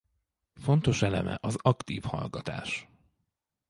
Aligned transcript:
Fontos 0.55 1.01
eleme 1.01 1.37
az 1.41 1.55
aktív 1.57 2.03
hallgatás. 2.03 2.87